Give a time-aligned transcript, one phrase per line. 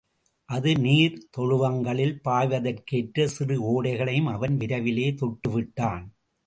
[0.49, 6.03] அந்த நீர் தொழுவங்களில் பாய்வதற்கேற்ற சிறு ஓடைகளையும் அவன் விரைவிலே தொட்டுவிட்டான்.